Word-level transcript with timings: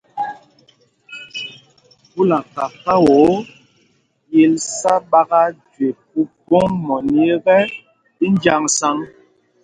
Phúla 2.11 2.39
kakao, 2.55 3.21
yǐl 4.33 4.53
sá 4.77 4.93
ɓaka 5.09 5.39
jüe 5.71 5.89
Mpumpong 5.99 6.73
mɔní 6.85 7.21
ekɛ, 7.35 7.57
í 8.25 8.27
njǎŋsaŋ. 8.33 8.97